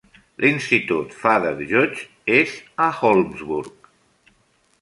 [0.43, 2.07] L'institut Father Judge
[2.39, 2.57] és
[2.87, 3.93] a Holmesburg.